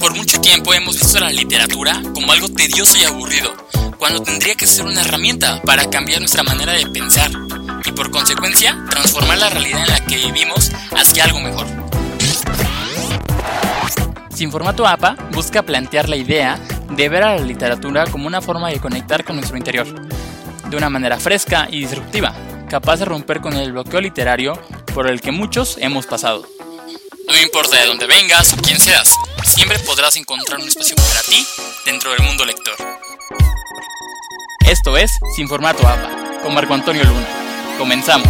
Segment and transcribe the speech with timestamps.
[0.00, 3.54] Por mucho tiempo hemos visto la literatura como algo tedioso y aburrido,
[3.96, 7.30] cuando tendría que ser una herramienta para cambiar nuestra manera de pensar
[7.84, 11.68] y por consecuencia transformar la realidad en la que vivimos hacia algo mejor.
[14.34, 16.58] Sin formato APA busca plantear la idea
[16.90, 19.86] de ver a la literatura como una forma de conectar con nuestro interior,
[20.68, 22.34] de una manera fresca y disruptiva,
[22.68, 24.54] capaz de romper con el bloqueo literario
[24.94, 26.46] por el que muchos hemos pasado.
[27.26, 31.46] No importa de dónde vengas o quién seas, siempre podrás encontrar un espacio para ti
[31.86, 32.74] dentro del mundo lector.
[34.66, 37.26] Esto es Sin Formato APA, con Marco Antonio Luna.
[37.78, 38.28] Comenzamos.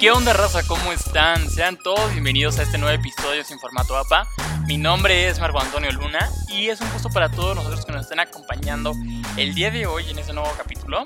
[0.00, 0.66] ¿Qué onda raza?
[0.66, 1.48] ¿Cómo están?
[1.48, 4.26] Sean todos bienvenidos a este nuevo episodio sin formato APA.
[4.66, 8.02] Mi nombre es Marco Antonio Luna y es un gusto para todos nosotros que nos
[8.02, 8.92] estén acompañando
[9.36, 11.02] el día de hoy en este nuevo capítulo.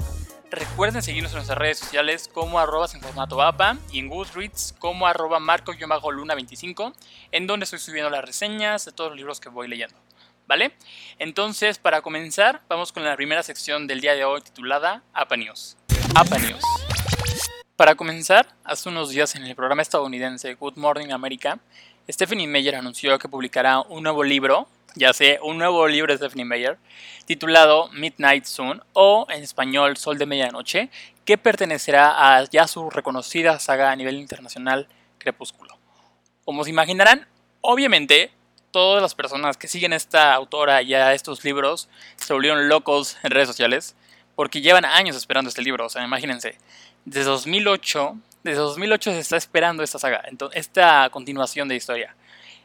[0.51, 5.07] Recuerden seguirnos en nuestras redes sociales como arroba sin formato APA y en Goodreads como
[5.07, 6.93] arroba marco-luna25
[7.31, 9.95] en donde estoy subiendo las reseñas de todos los libros que voy leyendo.
[10.49, 10.73] ¿Vale?
[11.21, 15.77] Entonces, para comenzar, vamos con la primera sección del día de hoy titulada APA News.
[16.17, 16.65] APA News.
[17.77, 21.61] Para comenzar, hace unos días en el programa estadounidense Good Morning America,
[22.11, 26.45] Stephanie Meyer anunció que publicará un nuevo libro, ya sé, un nuevo libro de Stephanie
[26.45, 26.79] Meyer,
[27.27, 30.91] titulado Midnight Sun o en español Sol de Medianoche,
[31.25, 35.77] que pertenecerá a ya su reconocida saga a nivel internacional Crepúsculo.
[36.45, 37.27] Como se imaginarán,
[37.61, 38.31] obviamente
[38.71, 43.31] todas las personas que siguen esta autora y a estos libros se volvieron locos en
[43.31, 43.97] redes sociales
[44.35, 46.57] porque llevan años esperando este libro, o sea, imagínense
[47.05, 52.15] desde 2008, desde 2008 se está esperando esta saga, esta continuación de historia.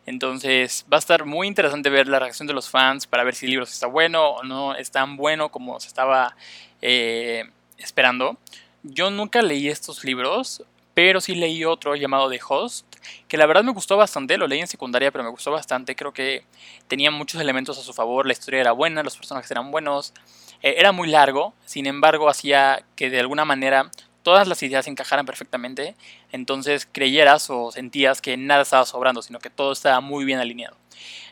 [0.06, 3.46] Entonces va a estar muy interesante ver la reacción de los fans para ver si
[3.46, 6.36] el libro está bueno o no es tan bueno como se estaba
[6.82, 7.46] eh,
[7.78, 8.38] esperando.
[8.84, 12.86] Yo nunca leí estos libros, pero sí leí otro llamado The Host,
[13.28, 16.14] que la verdad me gustó bastante, lo leí en secundaria, pero me gustó bastante, creo
[16.14, 16.46] que
[16.88, 20.14] tenía muchos elementos a su favor, la historia era buena, los personajes eran buenos,
[20.62, 23.92] eh, era muy largo, sin embargo hacía que de alguna manera
[24.26, 25.96] todas las ideas encajaran perfectamente,
[26.32, 30.76] entonces creyeras o sentías que nada estaba sobrando, sino que todo estaba muy bien alineado.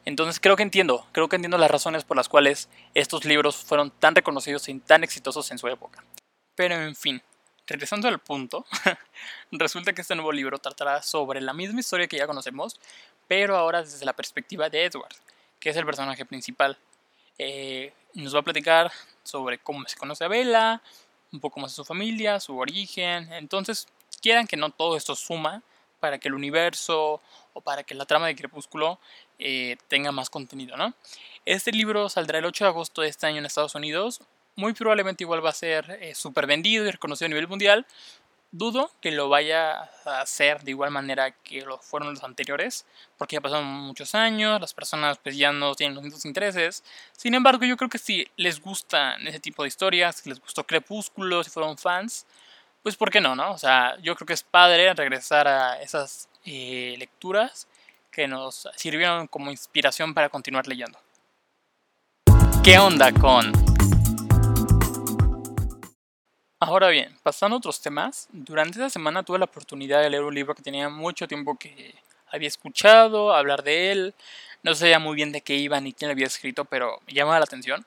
[0.05, 3.89] Entonces creo que entiendo, creo que entiendo las razones por las cuales estos libros fueron
[3.89, 6.03] tan reconocidos y tan exitosos en su época.
[6.53, 7.19] Pero en fin,
[7.65, 8.63] regresando al punto,
[9.51, 12.79] resulta que este nuevo libro tratará sobre la misma historia que ya conocemos,
[13.27, 15.15] pero ahora desde la perspectiva de Edward,
[15.59, 16.77] que es el personaje principal.
[17.39, 18.91] Eh, nos va a platicar
[19.23, 20.83] sobre cómo se conoce a Bella,
[21.33, 23.31] un poco más de su familia, su origen.
[23.33, 23.87] Entonces,
[24.21, 25.61] quieran que no todo esto suma
[25.99, 27.21] para que el universo
[27.53, 28.99] o para que la trama de Crepúsculo
[29.39, 30.93] eh, tenga más contenido, ¿no?
[31.45, 34.21] Este libro saldrá el 8 de agosto de este año en Estados Unidos.
[34.55, 37.85] Muy probablemente igual va a ser eh, súper vendido y reconocido a nivel mundial,
[38.55, 42.85] Dudo que lo vaya a hacer de igual manera que lo fueron los anteriores,
[43.17, 46.83] porque ya pasaron muchos años, las personas pues ya no tienen los mismos intereses.
[47.13, 50.67] Sin embargo, yo creo que si les gustan ese tipo de historias, si les gustó
[50.67, 52.27] Crepúsculo, si fueron fans,
[52.83, 53.53] pues ¿por qué no, no?
[53.53, 57.67] O sea, yo creo que es padre regresar a esas eh, lecturas
[58.11, 60.99] que nos sirvieron como inspiración para continuar leyendo.
[62.63, 63.51] ¿Qué onda con
[66.65, 70.33] Ahora bien, pasando a otros temas, durante esta semana tuve la oportunidad de leer un
[70.33, 71.93] libro que tenía mucho tiempo que
[72.31, 74.13] había escuchado, hablar de él,
[74.63, 77.37] no sabía muy bien de qué iba ni quién lo había escrito, pero me llamaba
[77.37, 77.85] la atención.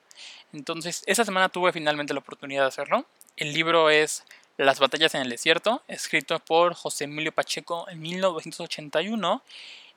[0.53, 3.05] Entonces, esta semana tuve finalmente la oportunidad de hacerlo.
[3.35, 4.23] El libro es
[4.57, 9.41] Las batallas en el desierto, escrito por José Emilio Pacheco en 1981,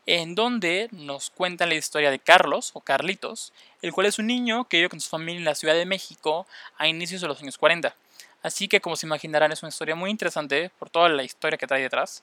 [0.07, 3.53] en donde nos cuenta la historia de Carlos, o Carlitos,
[3.83, 6.47] el cual es un niño que vive con su familia en la Ciudad de México
[6.79, 7.95] a inicios de los años 40.
[8.43, 11.67] Así que como se imaginarán es una historia muy interesante por toda la historia que
[11.67, 12.23] trae detrás.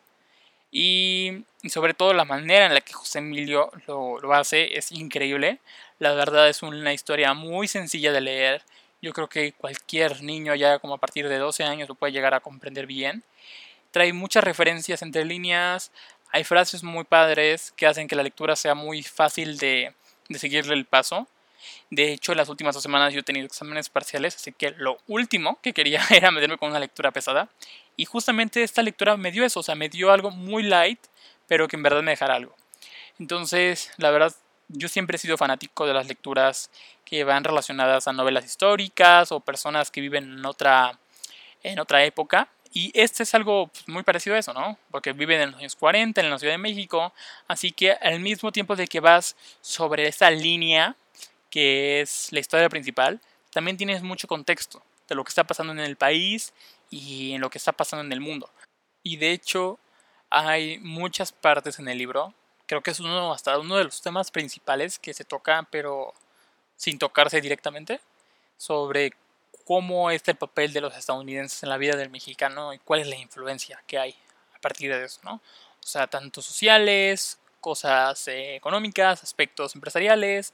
[0.72, 5.60] Y, sobre todo la manera en la que José Emilio lo, hace es increíble.
[6.00, 8.64] La verdad es una historia muy sencilla de leer.
[9.02, 12.34] Yo creo que cualquier niño ya como a partir de 12 años lo puede llegar
[12.34, 13.24] a comprender bien.
[13.92, 15.92] Trae muchas referencias entre líneas.
[16.32, 19.94] Hay frases muy padres que hacen que la lectura sea muy fácil de,
[20.30, 21.28] de seguirle el paso.
[21.90, 25.60] De hecho, las últimas dos semanas yo he tenido exámenes parciales, así que lo último
[25.62, 27.50] que quería era meterme con una lectura pesada.
[27.96, 31.00] Y justamente esta lectura me dio eso, o sea, me dio algo muy light,
[31.48, 32.56] pero que en verdad me dejara algo.
[33.20, 34.34] Entonces, la verdad,
[34.70, 36.70] yo siempre he sido fanático de las lecturas
[37.06, 41.00] que van relacionadas a novelas históricas o personas que viven en otra,
[41.64, 42.50] en otra época.
[42.74, 44.78] Y este es algo pues, muy parecido a eso, ¿no?
[44.92, 47.14] Porque viven en los años 40, en la Ciudad de México.
[47.48, 50.96] Así que al mismo tiempo de que vas sobre esa línea
[51.50, 53.22] que es la historia principal,
[53.52, 56.54] también tienes mucho contexto de lo que está pasando en el país
[56.90, 58.50] y en lo que está pasando en el mundo.
[59.04, 59.80] Y de hecho,
[60.30, 62.34] hay muchas partes en el libro.
[62.66, 66.14] Creo que es uno, de los temas principales que se toca, pero
[66.76, 68.02] sin tocarse directamente,
[68.58, 69.14] sobre
[69.66, 73.08] cómo es el papel de los estadounidenses en la vida del mexicano y cuál es
[73.08, 74.16] la influencia que hay
[74.54, 75.36] a partir de eso, ¿no?
[75.84, 80.54] O sea, tanto sociales, cosas eh, económicas, aspectos empresariales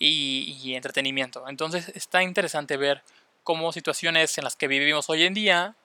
[0.00, 1.46] y, entretenimiento.
[1.48, 3.02] Entonces está interesante ver
[3.44, 5.76] cómo situaciones en las que vivimos hoy en día,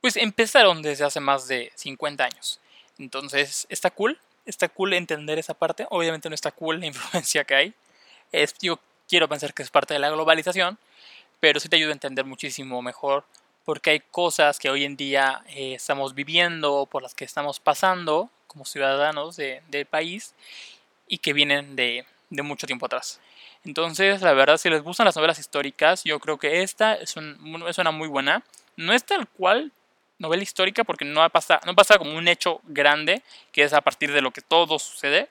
[0.00, 2.60] pues empezaron desde hace más de 50 años.
[2.98, 5.86] Entonces está cool, está cool entender esa parte.
[5.90, 7.74] Obviamente no está cool la influencia que hay.
[8.32, 8.78] Es, yo
[9.08, 10.78] quiero pensar que es parte de la globalización,
[11.40, 13.24] pero sí te ayuda a entender muchísimo mejor
[13.64, 18.28] porque hay cosas que hoy en día eh, estamos viviendo, por las que estamos pasando
[18.48, 20.34] como ciudadanos del país
[21.06, 23.20] y que vienen de, de, mucho tiempo atrás.
[23.64, 27.64] Entonces, la verdad, si les gustan las novelas históricas, yo creo que esta es, un,
[27.68, 28.42] es una muy buena.
[28.76, 29.72] No es tal cual
[30.18, 34.12] novela histórica porque no pasa, no pasa como un hecho grande, que es a partir
[34.12, 35.28] de lo que todo sucede,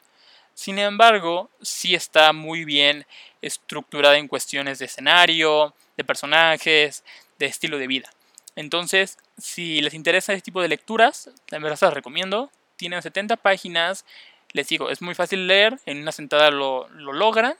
[0.53, 3.05] sin embargo, sí está muy bien
[3.41, 7.03] estructurada en cuestiones de escenario, de personajes,
[7.39, 8.11] de estilo de vida.
[8.55, 12.51] Entonces, si les interesa este tipo de lecturas, la se las recomiendo.
[12.75, 14.05] Tienen 70 páginas.
[14.53, 15.79] Les digo, es muy fácil leer.
[15.85, 17.55] En una sentada lo, lo logran.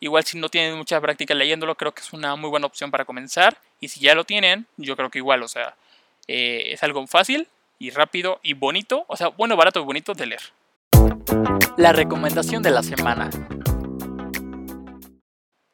[0.00, 3.04] Igual si no tienen mucha práctica leyéndolo, creo que es una muy buena opción para
[3.04, 3.58] comenzar.
[3.80, 5.76] Y si ya lo tienen, yo creo que igual, o sea,
[6.26, 7.48] eh, es algo fácil
[7.78, 9.04] y rápido y bonito.
[9.08, 10.42] O sea, bueno, barato y bonito de leer.
[11.76, 13.30] La recomendación de la semana.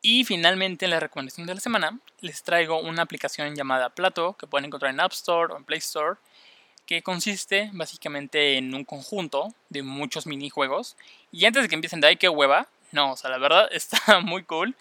[0.03, 4.47] Y finalmente en la recomendación de la semana les traigo una aplicación llamada Plato que
[4.47, 6.17] pueden encontrar en App Store o en Play Store
[6.91, 10.97] que consiste básicamente en un conjunto de muchos minijuegos.
[11.31, 12.67] Y antes de que empiecen de ahí, qué hueva.
[12.91, 14.75] No, o sea, la verdad está muy cool.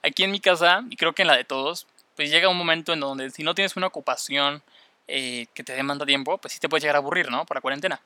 [0.00, 2.92] Aquí en mi casa, y creo que en la de todos, pues llega un momento
[2.92, 4.62] en donde si no tienes una ocupación
[5.08, 7.44] eh, que te demanda tiempo, pues sí te puedes llegar a aburrir, ¿no?
[7.44, 8.00] Por la cuarentena.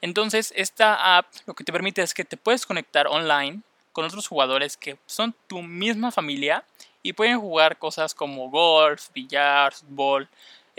[0.00, 4.28] Entonces, esta app lo que te permite es que te puedes conectar online con otros
[4.28, 6.62] jugadores que son tu misma familia
[7.02, 10.28] y pueden jugar cosas como golf, billar, fútbol.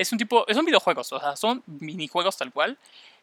[0.01, 2.77] Es un tipo, es un videojuegos, o sea, son minijuegos tal cual,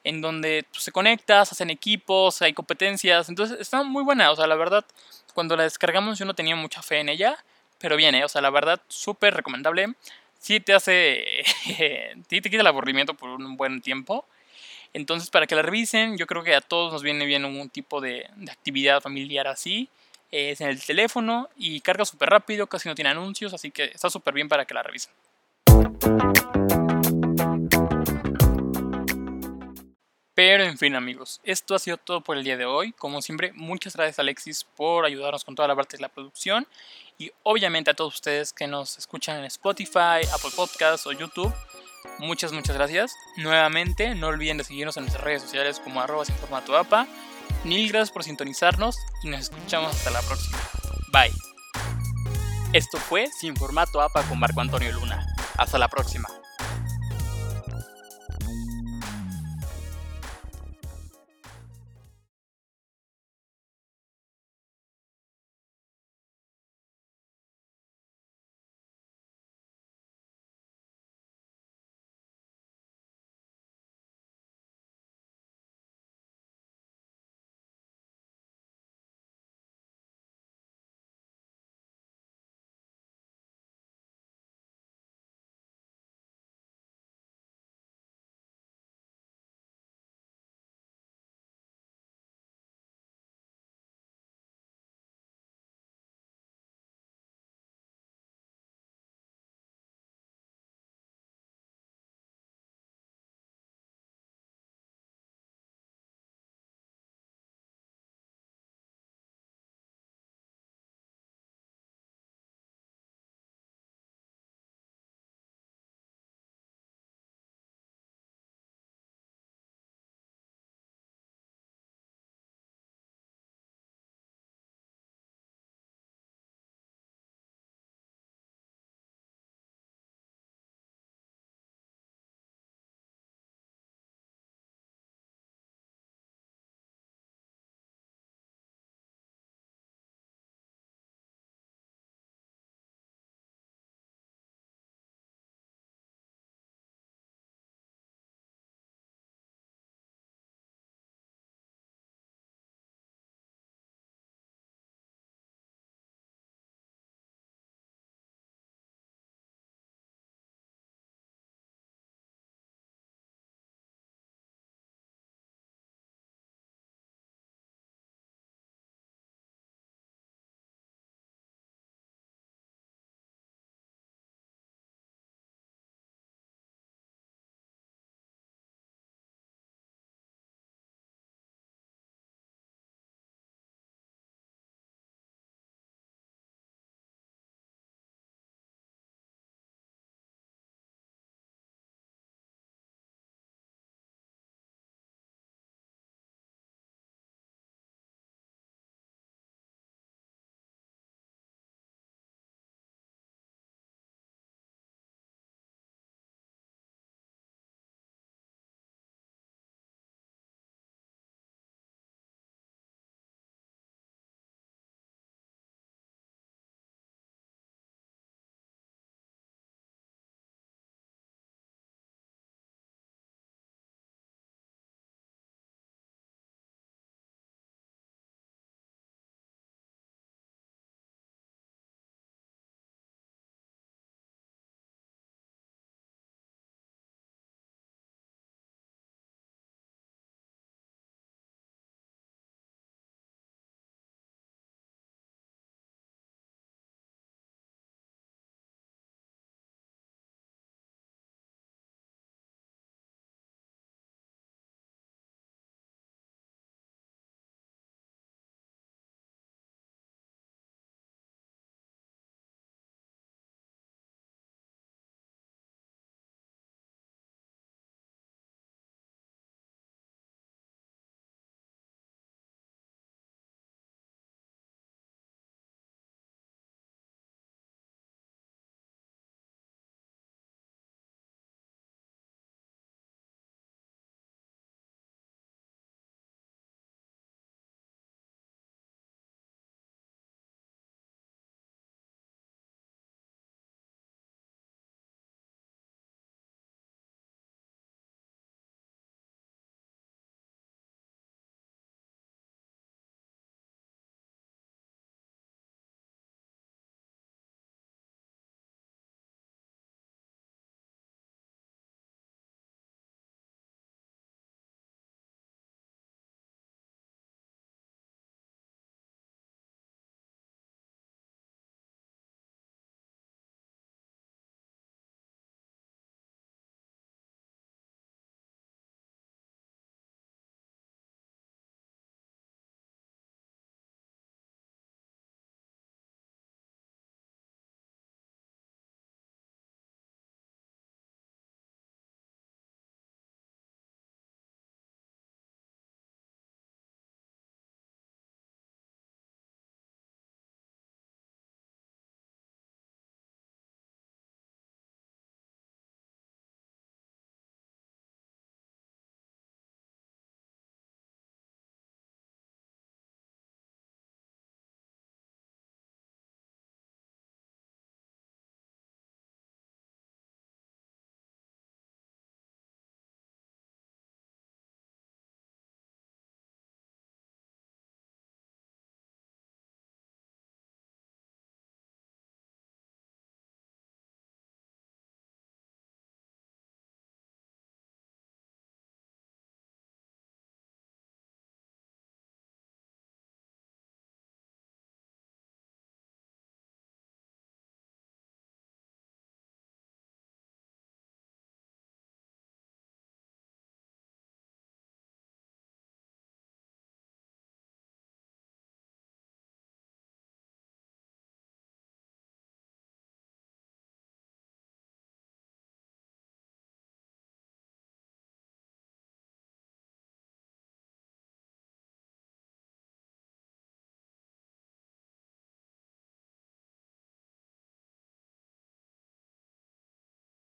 [0.05, 4.47] en donde tú se conectas, hacen equipos, hay competencias, entonces está muy buena, o sea,
[4.47, 4.85] la verdad,
[5.35, 7.37] cuando la descargamos yo no tenía mucha fe en ella,
[7.79, 9.95] pero viene, o sea, la verdad, súper recomendable.
[10.41, 11.45] Sí te hace,
[12.29, 14.25] sí te quita el aburrimiento por un buen tiempo
[14.93, 18.01] entonces, para que la revisen, yo creo que a todos nos viene bien un tipo
[18.01, 19.89] de, actividad familiar así.
[20.31, 24.11] Es en el teléfono y carga súper rápido, casi no tiene anuncios, así que está
[24.11, 25.13] súper bien para que la revisen.
[30.39, 32.93] Pero en fin amigos, esto ha sido todo por el día de hoy.
[32.93, 36.65] Como siempre, muchas gracias Alexis por ayudarnos con toda la parte de la producción.
[37.19, 41.53] Y obviamente a todos ustedes que nos escuchan en Spotify, Apple Podcasts o YouTube.
[42.21, 43.13] Muchas, muchas gracias.
[43.37, 47.09] Nuevamente, no olviden de seguirnos en nuestras redes sociales como arroba sin formato APA.
[47.65, 50.59] Mil gracias por sintonizarnos y nos escuchamos hasta la próxima.
[51.13, 51.33] Bye.
[52.73, 55.27] Esto fue Sin Formato APA con Marco Antonio Luna.
[55.59, 56.38] Hasta la próxima.